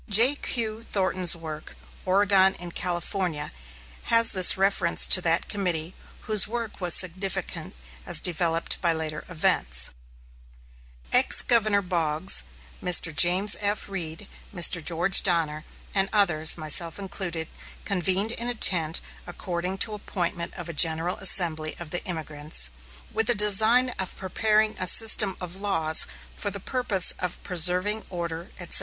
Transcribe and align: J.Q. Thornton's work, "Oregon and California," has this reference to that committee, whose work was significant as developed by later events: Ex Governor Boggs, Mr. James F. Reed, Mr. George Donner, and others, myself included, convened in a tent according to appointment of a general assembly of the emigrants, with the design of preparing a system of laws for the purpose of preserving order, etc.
J.Q. 0.09 0.81
Thornton's 0.81 1.35
work, 1.35 1.75
"Oregon 2.05 2.55
and 2.59 2.73
California," 2.73 3.51
has 4.05 4.31
this 4.31 4.57
reference 4.57 5.05
to 5.05 5.21
that 5.21 5.47
committee, 5.47 5.93
whose 6.21 6.47
work 6.47 6.81
was 6.81 6.95
significant 6.95 7.75
as 8.03 8.19
developed 8.19 8.81
by 8.81 8.93
later 8.93 9.23
events: 9.29 9.91
Ex 11.13 11.43
Governor 11.43 11.83
Boggs, 11.83 12.45
Mr. 12.83 13.15
James 13.15 13.55
F. 13.59 13.87
Reed, 13.87 14.27
Mr. 14.51 14.83
George 14.83 15.21
Donner, 15.21 15.65
and 15.93 16.09
others, 16.11 16.57
myself 16.57 16.97
included, 16.97 17.47
convened 17.85 18.31
in 18.31 18.49
a 18.49 18.55
tent 18.55 19.01
according 19.27 19.77
to 19.77 19.93
appointment 19.93 20.51
of 20.55 20.67
a 20.67 20.73
general 20.73 21.17
assembly 21.17 21.75
of 21.79 21.91
the 21.91 22.03
emigrants, 22.07 22.71
with 23.13 23.27
the 23.27 23.35
design 23.35 23.89
of 23.99 24.15
preparing 24.17 24.75
a 24.79 24.87
system 24.87 25.37
of 25.39 25.57
laws 25.57 26.07
for 26.33 26.49
the 26.49 26.59
purpose 26.59 27.13
of 27.19 27.37
preserving 27.43 28.03
order, 28.09 28.49
etc. 28.59 28.79